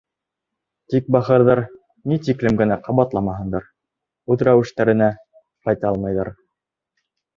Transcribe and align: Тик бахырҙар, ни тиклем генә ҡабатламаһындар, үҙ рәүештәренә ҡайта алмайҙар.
Тик 0.93 1.09
бахырҙар, 1.15 1.59
ни 2.13 2.17
тиклем 2.27 2.57
генә 2.61 2.77
ҡабатламаһындар, 2.87 3.69
үҙ 4.37 4.45
рәүештәренә 4.49 5.11
ҡайта 5.69 5.93
алмайҙар. 5.93 6.33